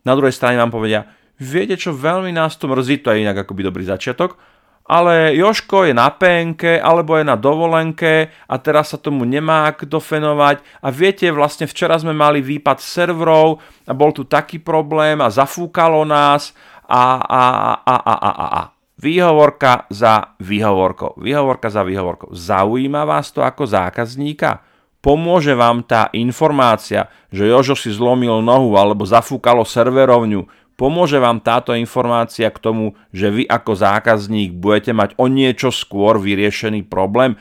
na 0.01 0.13
druhej 0.17 0.33
strane 0.33 0.57
vám 0.57 0.73
povedia, 0.73 1.13
viete 1.37 1.77
čo, 1.77 1.93
veľmi 1.93 2.33
nás 2.33 2.57
to 2.57 2.65
mrzí, 2.65 3.05
to 3.05 3.13
je 3.13 3.21
inak 3.21 3.45
akoby 3.45 3.61
dobrý 3.69 3.85
začiatok, 3.85 4.41
ale 4.83 5.31
Joško 5.39 5.87
je 5.87 5.93
na 5.95 6.11
penke 6.11 6.75
alebo 6.75 7.15
je 7.15 7.23
na 7.23 7.39
dovolenke 7.39 8.27
a 8.47 8.55
teraz 8.59 8.91
sa 8.91 8.99
tomu 8.99 9.23
nemá 9.23 9.71
kto 9.71 10.03
fenovať 10.03 10.59
a 10.83 10.87
viete, 10.91 11.31
vlastne 11.31 11.63
včera 11.63 11.95
sme 11.95 12.11
mali 12.11 12.43
výpad 12.43 12.83
serverov 12.83 13.63
a 13.87 13.91
bol 13.95 14.11
tu 14.11 14.27
taký 14.27 14.59
problém 14.59 15.23
a 15.23 15.31
zafúkalo 15.31 16.03
nás 16.03 16.51
a, 16.83 17.23
a, 17.23 17.43
a, 17.79 17.95
a, 17.95 18.15
a, 18.19 18.29
a, 18.29 18.47
a. 18.59 18.63
Výhovorka 19.03 19.89
za 19.91 20.37
výhovorkou. 20.39 21.19
Výhovorka 21.19 21.67
za 21.67 21.83
výhovorkou. 21.83 22.31
Zaujíma 22.31 23.03
vás 23.03 23.35
to 23.35 23.43
ako 23.43 23.67
zákazníka? 23.67 24.63
Pomôže 25.03 25.51
vám 25.51 25.83
tá 25.83 26.07
informácia, 26.15 27.11
že 27.27 27.51
Jožo 27.51 27.75
si 27.75 27.91
zlomil 27.91 28.39
nohu 28.39 28.79
alebo 28.79 29.03
zafúkalo 29.03 29.67
serverovňu, 29.67 30.62
Pomôže 30.83 31.15
vám 31.15 31.39
táto 31.39 31.71
informácia 31.71 32.51
k 32.51 32.59
tomu, 32.59 32.99
že 33.15 33.31
vy 33.31 33.47
ako 33.47 33.71
zákazník 33.71 34.51
budete 34.51 34.91
mať 34.91 35.15
o 35.15 35.31
niečo 35.31 35.71
skôr 35.71 36.19
vyriešený 36.19 36.91
problém? 36.91 37.39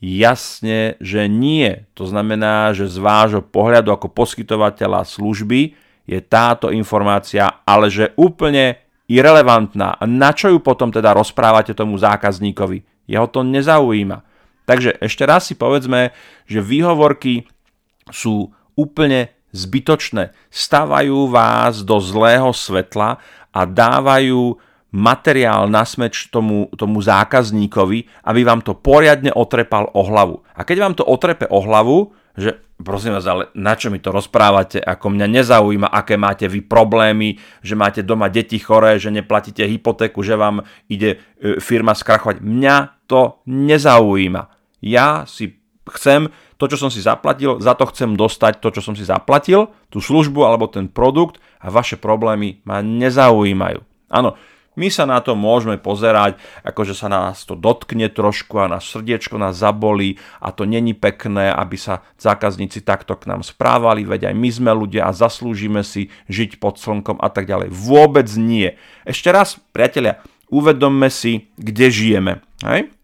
Jasne, 0.00 0.96
že 0.96 1.28
nie. 1.28 1.84
To 1.92 2.08
znamená, 2.08 2.72
že 2.72 2.88
z 2.88 2.96
vášho 2.96 3.44
pohľadu 3.44 3.92
ako 3.92 4.08
poskytovateľa 4.08 5.04
služby 5.04 5.76
je 6.08 6.24
táto 6.24 6.72
informácia 6.72 7.60
ale 7.68 7.92
že 7.92 8.16
úplne 8.16 8.80
irrelevantná. 9.12 10.00
Na 10.08 10.32
čo 10.32 10.48
ju 10.48 10.64
potom 10.64 10.88
teda 10.88 11.12
rozprávate 11.12 11.76
tomu 11.76 12.00
zákazníkovi? 12.00 12.80
Jeho 13.04 13.28
to 13.28 13.44
nezaujíma. 13.44 14.24
Takže 14.64 14.96
ešte 15.04 15.28
raz 15.28 15.52
si 15.52 15.52
povedzme, 15.52 16.16
že 16.48 16.64
výhovorky 16.64 17.44
sú 18.08 18.56
úplne 18.72 19.36
zbytočné. 19.50 20.34
Stavajú 20.50 21.30
vás 21.30 21.82
do 21.82 21.98
zlého 21.98 22.50
svetla 22.54 23.18
a 23.50 23.60
dávajú 23.66 24.58
materiál 24.90 25.70
na 25.70 25.86
smeč 25.86 26.26
tomu, 26.30 26.66
tomu 26.74 26.98
zákazníkovi, 26.98 28.26
aby 28.26 28.40
vám 28.42 28.60
to 28.62 28.74
poriadne 28.74 29.30
otrepal 29.30 29.86
o 29.94 30.02
hlavu. 30.02 30.42
A 30.54 30.66
keď 30.66 30.76
vám 30.82 30.94
to 30.98 31.06
otrepe 31.06 31.46
o 31.46 31.62
hlavu, 31.62 32.10
že 32.34 32.58
prosím 32.82 33.14
vás, 33.14 33.26
ale 33.26 33.52
na 33.54 33.76
čo 33.76 33.92
mi 33.92 34.02
to 34.02 34.10
rozprávate, 34.10 34.82
ako 34.82 35.12
mňa 35.14 35.26
nezaujíma, 35.30 35.88
aké 35.90 36.16
máte 36.16 36.48
vy 36.48 36.64
problémy, 36.64 37.38
že 37.62 37.78
máte 37.78 38.00
doma 38.02 38.32
deti 38.32 38.58
choré, 38.58 38.98
že 38.98 39.14
neplatíte 39.14 39.62
hypotéku, 39.62 40.24
že 40.24 40.34
vám 40.34 40.64
ide 40.90 41.20
e, 41.38 41.58
firma 41.60 41.92
skrachovať. 41.92 42.40
Mňa 42.40 42.76
to 43.06 43.44
nezaujíma. 43.46 44.42
Ja 44.80 45.28
si 45.28 45.59
chcem 45.94 46.30
to, 46.60 46.68
čo 46.68 46.76
som 46.76 46.90
si 46.92 47.00
zaplatil, 47.00 47.56
za 47.56 47.72
to 47.72 47.88
chcem 47.88 48.14
dostať 48.14 48.60
to, 48.60 48.68
čo 48.68 48.84
som 48.84 48.92
si 48.92 49.08
zaplatil, 49.08 49.72
tú 49.88 50.04
službu 50.04 50.44
alebo 50.44 50.68
ten 50.68 50.92
produkt 50.92 51.40
a 51.56 51.72
vaše 51.72 51.96
problémy 51.96 52.60
ma 52.68 52.84
nezaujímajú. 52.84 53.80
Áno, 54.12 54.36
my 54.78 54.86
sa 54.86 55.02
na 55.02 55.18
to 55.18 55.34
môžeme 55.34 55.82
pozerať, 55.82 56.38
ako 56.62 56.86
že 56.86 56.94
sa 56.94 57.10
nás 57.10 57.42
to 57.42 57.58
dotkne 57.58 58.06
trošku 58.06 58.54
a 58.62 58.70
na 58.70 58.78
srdiečko 58.78 59.34
nás 59.34 59.58
zabolí 59.58 60.14
a 60.38 60.54
to 60.54 60.62
není 60.62 60.94
pekné, 60.94 61.50
aby 61.50 61.74
sa 61.74 62.06
zákazníci 62.22 62.86
takto 62.86 63.18
k 63.18 63.26
nám 63.26 63.42
správali, 63.42 64.06
veď 64.06 64.30
aj 64.30 64.34
my 64.38 64.48
sme 64.48 64.70
ľudia 64.70 65.10
a 65.10 65.16
zaslúžime 65.16 65.82
si 65.82 66.14
žiť 66.30 66.62
pod 66.62 66.78
slnkom 66.78 67.18
a 67.18 67.28
tak 67.34 67.50
ďalej. 67.50 67.74
Vôbec 67.74 68.30
nie. 68.38 68.78
Ešte 69.02 69.34
raz, 69.34 69.58
priatelia, 69.74 70.22
uvedomme 70.54 71.10
si, 71.10 71.50
kde 71.58 71.90
žijeme. 71.90 72.32
Hej? 72.62 72.94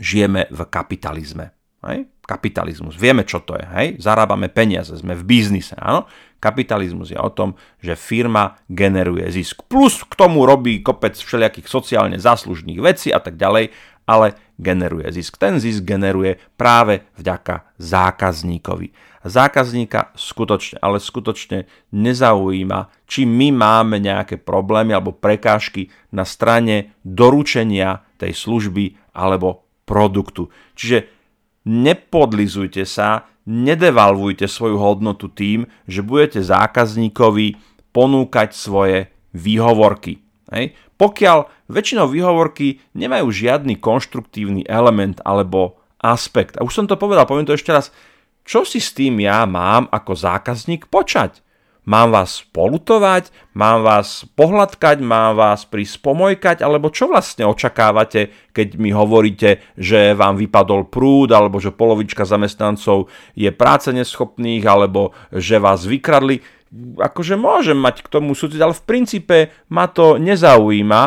Žijeme 0.00 0.48
v 0.48 0.60
kapitalizme. 0.72 1.52
Hej? 1.84 2.08
Kapitalizmus. 2.24 2.96
Vieme, 2.96 3.28
čo 3.28 3.44
to 3.44 3.54
je. 3.56 3.64
Hej? 3.76 3.88
Zarábame 4.00 4.48
peniaze, 4.48 4.96
sme 4.96 5.12
v 5.12 5.24
biznise. 5.24 5.76
Áno? 5.76 6.08
Kapitalizmus 6.40 7.12
je 7.12 7.20
o 7.20 7.30
tom, 7.32 7.56
že 7.80 7.96
firma 7.96 8.60
generuje 8.68 9.24
zisk. 9.32 9.64
Plus 9.64 10.04
k 10.04 10.12
tomu 10.12 10.44
robí 10.44 10.84
kopec 10.84 11.16
všelijakých 11.16 11.68
sociálne 11.68 12.20
záslužných 12.20 12.80
vecí 12.84 13.08
a 13.12 13.20
tak 13.20 13.40
ďalej, 13.40 13.72
ale 14.04 14.36
generuje 14.60 15.08
zisk. 15.08 15.40
Ten 15.40 15.56
zisk 15.56 15.84
generuje 15.84 16.36
práve 16.60 17.08
vďaka 17.16 17.72
zákazníkovi. 17.80 19.16
Zákazníka 19.24 20.12
skutočne, 20.12 20.84
ale 20.84 21.00
skutočne 21.00 21.64
nezaujíma, 21.96 23.08
či 23.08 23.24
my 23.24 23.56
máme 23.56 23.96
nejaké 23.96 24.36
problémy 24.36 24.92
alebo 24.92 25.16
prekážky 25.16 25.88
na 26.12 26.28
strane 26.28 26.92
doručenia 27.00 28.04
tej 28.20 28.36
služby 28.36 29.16
alebo 29.16 29.64
produktu. 29.88 30.52
Čiže 30.76 31.13
nepodlizujte 31.68 32.84
sa, 32.88 33.28
nedevalvujte 33.44 34.48
svoju 34.48 34.80
hodnotu 34.80 35.28
tým, 35.28 35.68
že 35.84 36.00
budete 36.00 36.40
zákazníkovi 36.40 37.60
ponúkať 37.92 38.56
svoje 38.56 39.12
výhovorky. 39.36 40.20
Hej. 40.52 40.76
Pokiaľ 40.96 41.68
väčšinou 41.68 42.08
výhovorky 42.08 42.80
nemajú 42.94 43.28
žiadny 43.28 43.76
konštruktívny 43.82 44.64
element 44.70 45.18
alebo 45.26 45.80
aspekt. 46.00 46.56
A 46.56 46.64
už 46.64 46.72
som 46.72 46.86
to 46.88 47.00
povedal, 47.00 47.24
poviem 47.24 47.48
to 47.48 47.56
ešte 47.56 47.72
raz. 47.72 47.88
Čo 48.44 48.64
si 48.68 48.80
s 48.80 48.92
tým 48.92 49.24
ja 49.24 49.48
mám 49.48 49.88
ako 49.88 50.12
zákazník 50.12 50.92
počať? 50.92 51.43
Mám 51.84 52.16
vás 52.16 52.40
polutovať, 52.48 53.28
mám 53.52 53.84
vás 53.84 54.24
pohľadkať, 54.32 55.04
mám 55.04 55.36
vás 55.36 55.68
prispomojkať, 55.68 56.64
alebo 56.64 56.88
čo 56.88 57.12
vlastne 57.12 57.44
očakávate, 57.44 58.32
keď 58.56 58.80
mi 58.80 58.88
hovoríte, 58.88 59.60
že 59.76 60.16
vám 60.16 60.40
vypadol 60.40 60.88
prúd, 60.88 61.36
alebo 61.36 61.60
že 61.60 61.76
polovička 61.76 62.24
zamestnancov 62.24 63.12
je 63.36 63.52
práce 63.52 63.92
neschopných, 63.92 64.64
alebo 64.64 65.12
že 65.28 65.60
vás 65.60 65.84
vykradli. 65.84 66.40
Akože 66.96 67.36
môžem 67.36 67.76
mať 67.76 68.00
k 68.00 68.08
tomu 68.08 68.32
súcit, 68.32 68.64
ale 68.64 68.72
v 68.72 68.86
princípe 68.88 69.36
ma 69.68 69.84
to 69.84 70.16
nezaujíma, 70.16 71.02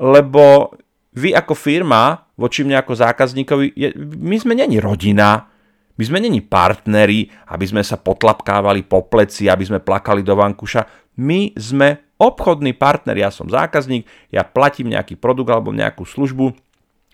lebo 0.00 0.72
vy 1.12 1.36
ako 1.36 1.52
firma, 1.52 2.32
voči 2.40 2.64
mne 2.64 2.80
ako 2.80 2.96
zákazníkovi, 2.96 3.76
my 4.24 4.36
sme 4.40 4.56
není 4.56 4.80
rodina, 4.80 5.52
my 5.94 6.02
sme 6.02 6.18
není 6.18 6.42
partneri, 6.42 7.30
aby 7.54 7.64
sme 7.70 7.82
sa 7.86 7.94
potlapkávali 7.94 8.82
po 8.82 9.06
pleci, 9.06 9.46
aby 9.46 9.62
sme 9.62 9.78
plakali 9.78 10.26
do 10.26 10.34
vankuša. 10.34 11.14
My 11.22 11.54
sme 11.54 12.18
obchodný 12.18 12.74
partner, 12.74 13.14
ja 13.14 13.30
som 13.30 13.46
zákazník, 13.46 14.02
ja 14.34 14.42
platím 14.42 14.90
nejaký 14.90 15.14
produkt 15.14 15.54
alebo 15.54 15.70
nejakú 15.70 16.02
službu, 16.02 16.50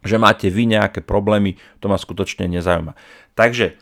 že 0.01 0.17
máte 0.17 0.49
vy 0.49 0.73
nejaké 0.73 1.05
problémy, 1.05 1.61
to 1.81 1.93
ma 1.93 2.01
skutočne 2.01 2.49
nezaujíma. 2.49 2.97
Takže 3.37 3.77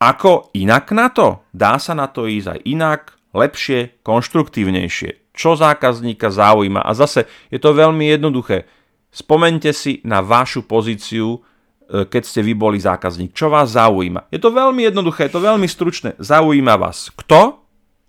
ako 0.00 0.50
inak 0.56 0.90
na 0.96 1.12
to? 1.12 1.44
Dá 1.52 1.76
sa 1.76 1.92
na 1.92 2.08
to 2.08 2.24
ísť 2.24 2.56
aj 2.56 2.60
inak, 2.64 3.00
lepšie, 3.36 4.00
konštruktívnejšie. 4.00 5.30
Čo 5.36 5.56
zákazníka 5.56 6.32
zaujíma? 6.32 6.84
A 6.84 6.92
zase 6.96 7.28
je 7.52 7.60
to 7.60 7.76
veľmi 7.76 8.08
jednoduché. 8.08 8.68
Spomente 9.12 9.70
si 9.76 10.00
na 10.08 10.24
vašu 10.24 10.64
pozíciu 10.64 11.44
keď 11.92 12.22
ste 12.24 12.40
vy 12.40 12.56
boli 12.56 12.80
zákazník. 12.80 13.36
Čo 13.36 13.52
vás 13.52 13.76
zaujíma? 13.76 14.32
Je 14.32 14.40
to 14.40 14.48
veľmi 14.48 14.88
jednoduché, 14.88 15.28
je 15.28 15.36
to 15.36 15.44
veľmi 15.44 15.68
stručné. 15.68 16.16
Zaujíma 16.16 16.80
vás 16.80 17.12
kto, 17.12 17.60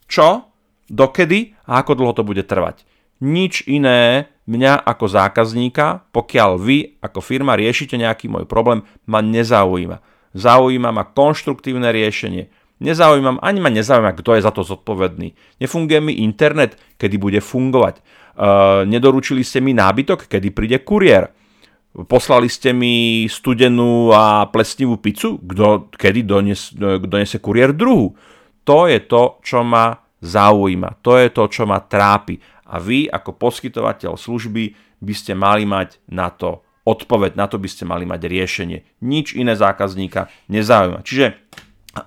čo, 0.07 0.47
dokedy 0.87 1.51
a 1.67 1.83
ako 1.83 1.91
dlho 1.99 2.13
to 2.15 2.23
bude 2.23 2.43
trvať. 2.47 2.87
Nič 3.19 3.67
iné 3.67 4.31
mňa 4.47 4.83
ako 4.83 5.05
zákazníka, 5.07 6.07
pokiaľ 6.11 6.51
vy 6.59 6.77
ako 6.99 7.19
firma 7.23 7.55
riešite 7.55 7.95
nejaký 7.99 8.27
môj 8.27 8.47
problém, 8.47 8.83
ma 9.07 9.23
nezaujíma. 9.23 9.99
Zaujíma 10.35 10.89
ma 10.91 11.03
konštruktívne 11.07 11.91
riešenie. 11.91 12.47
Nezaujímam, 12.83 13.39
ani 13.39 13.59
ma 13.63 13.71
nezaujíma, 13.71 14.11
kto 14.19 14.35
je 14.35 14.41
za 14.43 14.51
to 14.51 14.65
zodpovedný. 14.65 15.31
Nefunguje 15.63 15.99
mi 16.03 16.19
internet, 16.19 16.75
kedy 16.99 17.15
bude 17.15 17.39
fungovať. 17.39 17.95
E, 17.99 18.01
nedoručili 18.89 19.39
ste 19.45 19.63
mi 19.63 19.71
nábytok, 19.71 20.27
kedy 20.27 20.51
príde 20.51 20.83
kuriér 20.83 21.31
Poslali 21.93 22.50
ste 22.50 22.73
mi 22.73 23.29
studenú 23.29 24.09
a 24.09 24.50
plesnivú 24.50 24.97
pizzu? 24.97 25.38
Kto, 25.38 25.93
kedy 25.93 26.25
dones, 26.25 26.73
donese 27.05 27.38
kuriér 27.38 27.69
druhu? 27.69 28.17
To 28.65 28.89
je 28.89 28.97
to, 29.05 29.38
čo 29.45 29.62
ma 29.62 29.93
zaujíma. 30.17 31.05
To 31.05 31.21
je 31.21 31.29
to, 31.29 31.45
čo 31.53 31.69
ma 31.69 31.85
trápi. 31.85 32.41
A 32.73 32.81
vy 32.81 33.05
ako 33.05 33.38
poskytovateľ 33.38 34.17
služby 34.17 34.73
by 35.03 35.13
ste 35.13 35.38
mali 35.38 35.69
mať 35.69 36.01
na 36.09 36.33
to 36.33 36.65
odpoveď, 36.83 37.38
na 37.38 37.45
to 37.45 37.62
by 37.62 37.69
ste 37.69 37.85
mali 37.85 38.09
mať 38.09 38.25
riešenie. 38.25 39.05
Nič 39.05 39.38
iné 39.38 39.53
zákazníka 39.53 40.33
nezaujíma. 40.50 41.05
Čiže 41.05 41.38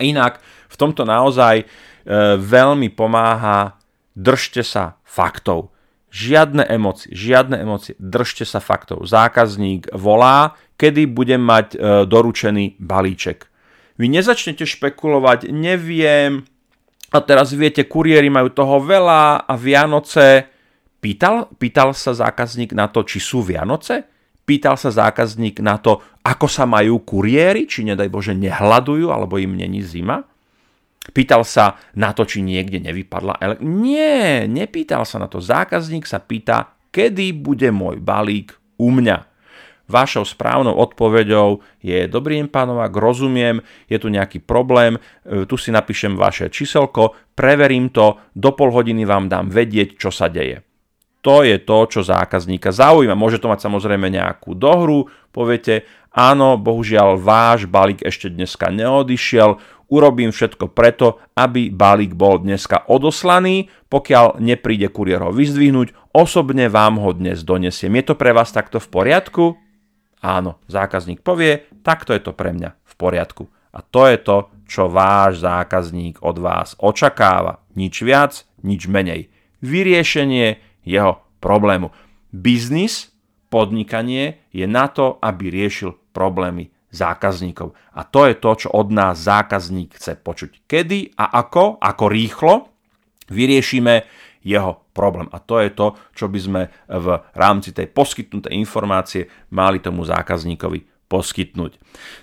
inak 0.03 0.43
v 0.67 0.77
tomto 0.77 1.07
naozaj 1.07 1.63
e, 1.63 1.65
veľmi 2.37 2.91
pomáha 2.91 3.79
držte 4.19 4.67
sa 4.67 4.99
faktov. 5.07 5.76
Žiadne 6.11 6.65
emócie, 6.71 7.11
žiadne 7.13 7.61
emócie, 7.61 7.99
držte 7.99 8.47
sa 8.47 8.63
faktov. 8.63 9.05
Zákazník 9.05 9.91
volá, 9.93 10.55
kedy 10.79 11.11
budem 11.11 11.43
mať 11.43 11.67
e, 11.75 11.79
doručený 12.07 12.79
balíček. 12.79 13.51
Vy 13.97 14.07
nezačnete 14.13 14.65
špekulovať, 14.65 15.51
neviem, 15.51 16.47
a 17.15 17.19
teraz 17.23 17.55
viete, 17.55 17.87
kuriéri 17.87 18.27
majú 18.27 18.51
toho 18.51 18.83
veľa 18.83 19.47
a 19.47 19.55
Vianoce. 19.55 20.51
Pýtal, 20.99 21.49
pýtal 21.55 21.95
sa 21.95 22.11
zákazník 22.11 22.75
na 22.75 22.91
to, 22.91 23.07
či 23.07 23.23
sú 23.23 23.47
Vianoce? 23.47 24.03
Pýtal 24.47 24.75
sa 24.79 24.91
zákazník 24.91 25.63
na 25.63 25.79
to, 25.79 26.03
ako 26.23 26.47
sa 26.47 26.67
majú 26.67 27.03
kuriéri, 27.03 27.67
či 27.67 27.87
nedaj 27.87 28.11
Bože 28.11 28.35
nehľadujú, 28.35 29.11
alebo 29.11 29.39
im 29.39 29.55
není 29.55 29.83
zima? 29.83 30.23
Pýtal 31.15 31.47
sa 31.47 31.79
na 31.95 32.11
to, 32.11 32.27
či 32.27 32.43
niekde 32.43 32.83
nevypadla 32.83 33.39
ele- 33.39 33.63
Nie, 33.63 34.51
nepýtal 34.51 35.07
sa 35.07 35.23
na 35.23 35.31
to. 35.31 35.39
Zákazník 35.39 36.07
sa 36.07 36.19
pýta, 36.19 36.75
kedy 36.91 37.37
bude 37.37 37.71
môj 37.71 38.01
balík 38.03 38.57
u 38.81 38.91
mňa. 38.91 39.37
Vašou 39.87 40.27
správnou 40.27 40.75
odpoveďou 40.75 41.63
je 41.79 42.11
dobrý 42.11 42.43
deň 42.43 42.51
pánovák, 42.51 42.91
rozumiem, 42.91 43.63
je 43.87 44.03
tu 44.03 44.11
nejaký 44.11 44.43
problém, 44.43 44.99
e, 44.99 45.47
tu 45.47 45.55
si 45.55 45.71
napíšem 45.71 46.19
vaše 46.19 46.51
číselko, 46.51 47.15
preverím 47.39 47.95
to, 47.95 48.19
do 48.35 48.51
pol 48.51 48.75
hodiny 48.75 49.07
vám 49.07 49.31
dám 49.31 49.47
vedieť, 49.47 49.95
čo 49.95 50.11
sa 50.11 50.27
deje. 50.27 50.67
To 51.23 51.47
je 51.47 51.63
to, 51.63 51.79
čo 51.87 52.07
zákazníka 52.07 52.75
zaujíma. 52.75 53.19
Môže 53.19 53.39
to 53.39 53.51
mať 53.51 53.67
samozrejme 53.67 54.11
nejakú 54.11 54.59
dohru, 54.59 55.07
poviete, 55.31 55.87
áno, 56.11 56.59
bohužiaľ 56.59 57.19
váš 57.19 57.71
balík 57.71 58.03
ešte 58.03 58.27
dneska 58.31 58.71
neodišiel, 58.75 59.59
urobím 59.89 60.35
všetko 60.35 60.73
preto, 60.75 61.23
aby 61.39 61.71
balík 61.71 62.15
bol 62.15 62.43
dneska 62.43 62.87
odoslaný, 62.91 63.71
pokiaľ 63.87 64.43
nepríde 64.43 64.91
kuriér 64.91 65.27
ho 65.27 65.33
vyzdvihnúť, 65.33 65.95
osobne 66.15 66.67
vám 66.67 66.99
ho 67.03 67.11
dnes 67.15 67.47
donesiem. 67.47 67.95
Je 68.03 68.05
to 68.13 68.15
pre 68.19 68.35
vás 68.35 68.51
takto 68.51 68.83
v 68.83 68.89
poriadku? 68.91 69.45
Áno, 70.25 70.59
zákazník 70.67 71.23
povie, 71.23 71.69
takto 71.87 72.11
je 72.11 72.23
to 72.25 72.33
pre 72.35 72.51
mňa 72.51 72.71
v 72.75 72.95
poriadku. 72.99 73.47
A 73.77 73.85
to 73.85 74.09
je 74.09 74.19
to, 74.19 74.49
čo 74.67 74.89
váš 74.89 75.45
zákazník 75.45 76.25
od 76.25 76.41
vás 76.41 76.75
očakáva. 76.81 77.63
Nič 77.77 78.01
viac, 78.03 78.49
nič 78.65 78.89
menej. 78.89 79.29
Vyriešenie 79.61 80.59
jeho 80.83 81.21
problému. 81.39 81.93
Biznis, 82.33 83.13
podnikanie 83.53 84.43
je 84.51 84.65
na 84.65 84.89
to, 84.91 85.21
aby 85.23 85.53
riešil 85.53 85.95
problémy 86.11 86.73
zákazníkov. 86.97 87.77
A 87.93 88.03
to 88.09 88.25
je 88.25 88.35
to, 88.41 88.51
čo 88.67 88.69
od 88.73 88.89
nás 88.89 89.21
zákazník 89.21 89.95
chce 90.01 90.17
počuť. 90.17 90.65
Kedy 90.65 91.15
a 91.21 91.37
ako, 91.45 91.77
ako 91.77 92.05
rýchlo 92.09 92.53
vyriešime 93.29 94.09
jeho 94.47 94.79
problém. 94.95 95.27
A 95.35 95.43
to 95.43 95.59
je 95.59 95.75
to, 95.75 95.99
čo 96.15 96.31
by 96.31 96.39
sme 96.39 96.63
v 96.87 97.09
rámci 97.35 97.75
tej 97.75 97.91
poskytnutej 97.91 98.55
informácie 98.55 99.27
mali 99.51 99.83
tomu 99.83 100.07
zákazníkovi 100.07 101.11
poskytnúť. 101.11 101.77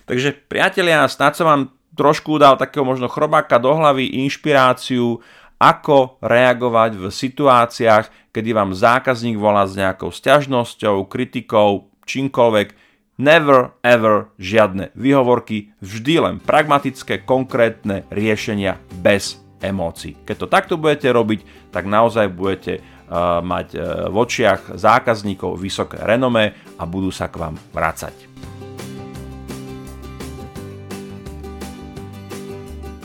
Takže 0.07 0.35
priatelia, 0.47 1.03
snad 1.11 1.35
som 1.35 1.47
vám 1.47 1.63
trošku 1.93 2.39
dal 2.41 2.57
takého 2.57 2.87
možno 2.87 3.11
chrobáka 3.11 3.61
do 3.61 3.75
hlavy, 3.75 4.23
inšpiráciu, 4.25 5.21
ako 5.61 6.19
reagovať 6.19 6.99
v 6.99 7.05
situáciách, 7.07 8.33
kedy 8.35 8.49
vám 8.51 8.75
zákazník 8.75 9.39
volá 9.39 9.63
s 9.63 9.79
nejakou 9.79 10.11
sťažnosťou, 10.11 11.07
kritikou, 11.07 11.87
čímkoľvek, 12.03 12.82
Never 13.13 13.77
ever 13.85 14.33
žiadne 14.41 14.89
výhovorky, 14.97 15.69
vždy 15.85 16.17
len 16.17 16.35
pragmatické, 16.41 17.21
konkrétne 17.21 18.09
riešenia 18.09 18.81
bez 19.05 19.37
emócií. 19.61 20.17
Keď 20.25 20.35
to 20.41 20.47
takto 20.49 20.73
budete 20.81 21.13
robiť, 21.13 21.69
tak 21.69 21.85
naozaj 21.85 22.33
budete 22.33 22.81
uh, 22.81 23.37
mať 23.45 23.67
uh, 23.77 24.09
v 24.09 24.15
očiach 24.17 24.81
zákazníkov 24.81 25.61
vysoké 25.61 26.01
renomé 26.01 26.57
a 26.81 26.89
budú 26.89 27.13
sa 27.13 27.29
k 27.29 27.37
vám 27.37 27.53
vrácať. 27.69 28.17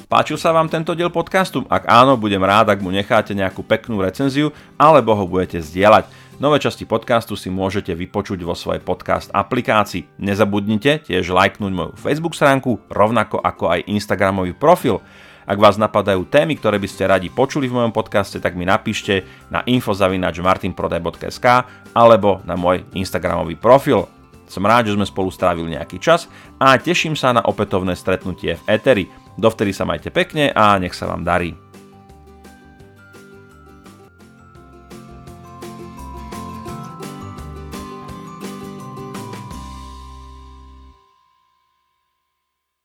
Páčil 0.09 0.41
sa 0.41 0.57
vám 0.57 0.73
tento 0.73 0.97
diel 0.97 1.13
podcastu? 1.13 1.69
Ak 1.69 1.85
áno, 1.85 2.17
budem 2.17 2.41
rád, 2.41 2.73
ak 2.73 2.81
mu 2.81 2.89
necháte 2.89 3.37
nejakú 3.37 3.61
peknú 3.61 4.01
recenziu 4.01 4.57
alebo 4.81 5.13
ho 5.13 5.29
budete 5.29 5.61
zdieľať. 5.61 6.09
Nové 6.39 6.63
časti 6.63 6.87
podcastu 6.87 7.35
si 7.35 7.51
môžete 7.51 7.91
vypočuť 7.99 8.39
vo 8.47 8.55
svojej 8.55 8.79
podcast 8.79 9.27
aplikácii. 9.35 10.23
Nezabudnite 10.23 11.03
tiež 11.03 11.35
lajknúť 11.35 11.73
moju 11.75 11.93
Facebook 11.99 12.39
stránku, 12.39 12.79
rovnako 12.87 13.43
ako 13.43 13.75
aj 13.75 13.91
Instagramový 13.91 14.55
profil. 14.55 15.03
Ak 15.51 15.59
vás 15.59 15.75
napadajú 15.83 16.31
témy, 16.31 16.55
ktoré 16.55 16.79
by 16.79 16.87
ste 16.87 17.11
radi 17.11 17.27
počuli 17.27 17.67
v 17.67 17.83
mojom 17.83 17.91
podcaste, 17.91 18.39
tak 18.39 18.55
mi 18.55 18.63
napíšte 18.63 19.27
na 19.51 19.67
info.martinprodaj.sk 19.67 21.47
alebo 21.91 22.39
na 22.47 22.55
môj 22.55 22.87
Instagramový 22.95 23.59
profil. 23.59 24.07
Som 24.47 24.63
rád, 24.63 24.95
že 24.95 24.95
sme 24.95 25.11
spolu 25.11 25.35
strávili 25.35 25.75
nejaký 25.75 25.99
čas 25.99 26.31
a 26.63 26.79
teším 26.79 27.19
sa 27.19 27.35
na 27.35 27.43
opätovné 27.43 27.99
stretnutie 27.99 28.55
v 28.63 28.79
Eteri. 28.79 29.11
Dovtedy 29.35 29.75
sa 29.75 29.83
majte 29.83 30.15
pekne 30.15 30.55
a 30.55 30.79
nech 30.79 30.95
sa 30.95 31.11
vám 31.11 31.27
darí. 31.27 31.68